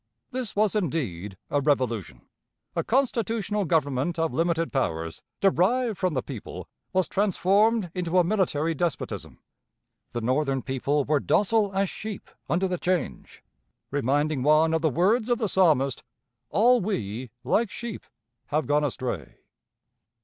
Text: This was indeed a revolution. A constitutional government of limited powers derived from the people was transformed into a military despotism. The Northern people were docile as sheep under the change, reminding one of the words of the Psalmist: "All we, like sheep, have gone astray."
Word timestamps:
This 0.31 0.55
was 0.55 0.75
indeed 0.75 1.37
a 1.51 1.61
revolution. 1.61 2.21
A 2.75 2.83
constitutional 2.83 3.65
government 3.65 4.17
of 4.17 4.33
limited 4.33 4.71
powers 4.73 5.21
derived 5.41 5.99
from 5.99 6.15
the 6.15 6.23
people 6.23 6.67
was 6.91 7.07
transformed 7.07 7.91
into 7.93 8.17
a 8.17 8.23
military 8.23 8.73
despotism. 8.73 9.37
The 10.13 10.21
Northern 10.21 10.63
people 10.63 11.05
were 11.05 11.19
docile 11.19 11.71
as 11.75 11.87
sheep 11.87 12.31
under 12.49 12.67
the 12.67 12.79
change, 12.79 13.43
reminding 13.91 14.41
one 14.41 14.73
of 14.73 14.81
the 14.81 14.89
words 14.89 15.29
of 15.29 15.37
the 15.37 15.47
Psalmist: 15.47 16.01
"All 16.49 16.81
we, 16.81 17.29
like 17.43 17.69
sheep, 17.69 18.07
have 18.47 18.65
gone 18.65 18.83
astray." 18.83 19.35